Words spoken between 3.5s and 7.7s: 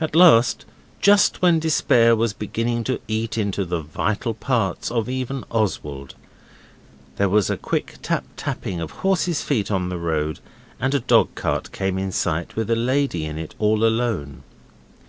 the vital parts of even Oswald, there was a